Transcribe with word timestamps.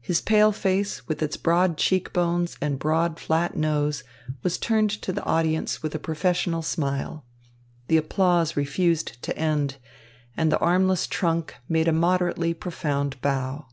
His 0.00 0.20
pale 0.20 0.52
face, 0.52 1.08
with 1.08 1.20
its 1.20 1.36
broad 1.36 1.76
cheek 1.76 2.12
bones 2.12 2.56
and 2.60 2.78
broad 2.78 3.18
flat 3.18 3.56
nose, 3.56 4.04
was 4.44 4.56
turned 4.56 4.90
to 5.02 5.12
the 5.12 5.24
audience 5.24 5.82
with 5.82 5.92
a 5.96 5.98
professional 5.98 6.62
smile. 6.62 7.24
The 7.88 7.96
applause 7.96 8.56
refused 8.56 9.20
to 9.24 9.36
end, 9.36 9.78
and 10.36 10.52
the 10.52 10.60
armless 10.60 11.08
trunk 11.08 11.56
made 11.68 11.88
a 11.88 11.92
moderately 11.92 12.54
profound 12.54 13.20
bow. 13.20 13.66